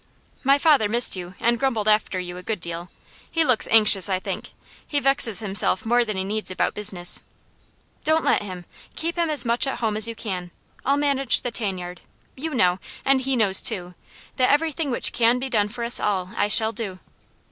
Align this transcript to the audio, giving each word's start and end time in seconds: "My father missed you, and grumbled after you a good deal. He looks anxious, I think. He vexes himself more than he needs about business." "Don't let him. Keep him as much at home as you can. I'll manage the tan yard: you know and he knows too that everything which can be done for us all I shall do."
"My 0.43 0.57
father 0.57 0.89
missed 0.89 1.15
you, 1.15 1.35
and 1.39 1.59
grumbled 1.59 1.87
after 1.87 2.19
you 2.19 2.35
a 2.37 2.41
good 2.41 2.59
deal. 2.59 2.89
He 3.29 3.43
looks 3.45 3.67
anxious, 3.69 4.09
I 4.09 4.17
think. 4.19 4.53
He 4.87 4.99
vexes 4.99 5.41
himself 5.41 5.85
more 5.85 6.03
than 6.03 6.17
he 6.17 6.23
needs 6.23 6.49
about 6.49 6.73
business." 6.73 7.19
"Don't 8.03 8.23
let 8.25 8.41
him. 8.41 8.65
Keep 8.95 9.15
him 9.15 9.29
as 9.29 9.45
much 9.45 9.67
at 9.67 9.77
home 9.77 9.95
as 9.95 10.07
you 10.07 10.15
can. 10.15 10.49
I'll 10.83 10.97
manage 10.97 11.41
the 11.41 11.51
tan 11.51 11.77
yard: 11.77 12.01
you 12.35 12.55
know 12.55 12.79
and 13.05 13.21
he 13.21 13.35
knows 13.35 13.61
too 13.61 13.93
that 14.37 14.49
everything 14.49 14.89
which 14.89 15.13
can 15.13 15.37
be 15.37 15.49
done 15.51 15.67
for 15.67 15.83
us 15.83 15.99
all 15.99 16.31
I 16.35 16.47
shall 16.47 16.71
do." 16.71 16.97